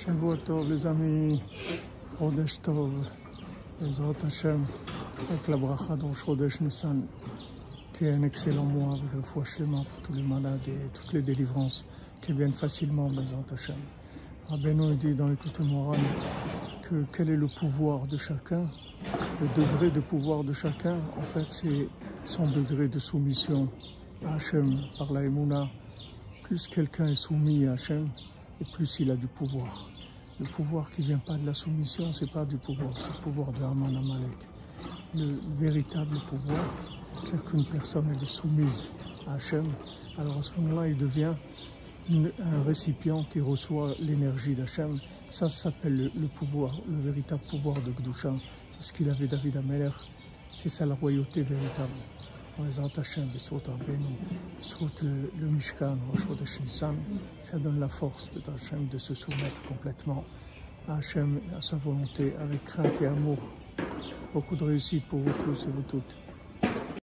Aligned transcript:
Shavua 0.00 0.34
les 0.66 0.86
amis. 0.86 1.42
Chodesh 2.18 2.62
Tov. 2.62 2.90
Ezrat 3.82 4.14
Hashem. 4.26 4.64
Avec 5.28 5.48
la 5.48 5.56
bracha 5.58 5.94
d'Anshrodesh 5.94 6.62
Nissan. 6.62 7.02
Qui 7.92 8.06
est 8.06 8.12
un 8.12 8.22
excellent 8.22 8.64
mois 8.64 8.94
avec 8.94 9.12
le 9.14 9.20
foie 9.20 9.44
pour 9.44 10.02
tous 10.02 10.14
les 10.14 10.22
malades 10.22 10.66
et 10.68 10.88
toutes 10.94 11.12
les 11.12 11.20
délivrances 11.20 11.84
qui 12.22 12.32
viennent 12.32 12.54
facilement, 12.54 13.08
Ezrat 13.12 13.44
Hashem. 13.52 13.76
Rabbeinu 14.46 14.96
dit 14.96 15.14
dans 15.14 15.28
l'écoute 15.28 15.60
morale 15.60 16.00
que 16.80 17.04
quel 17.12 17.28
est 17.28 17.36
le 17.36 17.48
pouvoir 17.48 18.06
de 18.06 18.16
chacun? 18.16 18.64
Le 19.42 19.48
degré 19.54 19.90
de 19.90 20.00
pouvoir 20.00 20.44
de 20.44 20.54
chacun, 20.54 20.96
en 21.18 21.22
fait, 21.22 21.46
c'est 21.50 21.88
son 22.24 22.50
degré 22.50 22.88
de 22.88 22.98
soumission 22.98 23.68
à 24.24 24.36
Hachem 24.36 24.80
par 24.96 25.12
la 25.12 25.24
Emouna. 25.24 25.68
Plus 26.44 26.68
quelqu'un 26.68 27.08
est 27.08 27.14
soumis 27.14 27.66
à 27.66 27.72
Hachem, 27.72 28.08
et 28.60 28.64
plus 28.64 29.00
il 29.00 29.10
a 29.10 29.16
du 29.16 29.26
pouvoir. 29.26 29.88
Le 30.38 30.46
pouvoir 30.46 30.90
qui 30.90 31.02
vient 31.02 31.18
pas 31.18 31.34
de 31.34 31.46
la 31.46 31.54
soumission, 31.54 32.12
c'est 32.12 32.30
pas 32.30 32.44
du 32.44 32.56
pouvoir, 32.56 32.92
c'est 32.98 33.14
le 33.14 33.20
pouvoir 33.20 33.52
de 33.52 33.62
Haman 33.62 33.96
Amalek. 33.96 34.38
Le 35.14 35.38
véritable 35.58 36.18
pouvoir, 36.28 36.64
c'est 37.24 37.42
qu'une 37.44 37.64
personne 37.64 38.10
est 38.22 38.26
soumise 38.26 38.88
à 39.26 39.34
Hachem. 39.34 39.66
Alors 40.18 40.38
à 40.38 40.42
ce 40.42 40.52
moment-là, 40.58 40.88
il 40.88 40.96
devient 40.96 41.34
un 42.10 42.62
récipient 42.66 43.24
qui 43.24 43.40
reçoit 43.40 43.94
l'énergie 43.98 44.54
d'Hachem. 44.54 44.98
Ça, 45.30 45.48
s'appelle 45.48 46.10
le, 46.14 46.26
pouvoir, 46.28 46.76
le 46.88 47.00
véritable 47.00 47.42
pouvoir 47.48 47.76
de 47.76 47.92
Gdusha. 47.92 48.32
C'est 48.70 48.82
ce 48.82 48.92
qu'il 48.92 49.08
avait 49.10 49.26
David 49.26 49.56
Ameler. 49.58 49.90
C'est 50.52 50.68
ça 50.68 50.86
la 50.86 50.94
royauté 50.94 51.42
véritable. 51.42 51.92
Hashem, 52.66 53.28
le 55.40 55.46
Mishkan, 55.46 55.96
ça 57.42 57.58
donne 57.58 57.80
la 57.80 57.88
force 57.88 58.30
de 58.32 58.98
se 58.98 59.14
soumettre 59.14 59.62
complètement 59.68 60.24
à 60.88 60.96
Hachem, 60.96 61.40
à 61.56 61.60
sa 61.60 61.76
volonté, 61.76 62.34
avec 62.38 62.64
crainte 62.64 63.00
et 63.02 63.06
amour. 63.06 63.38
Beaucoup 64.32 64.56
de 64.56 64.64
réussite 64.64 65.04
pour 65.06 65.20
vous 65.20 65.32
tous 65.44 65.64
et 65.64 65.70
vous 65.70 65.82
toutes. 65.82 66.29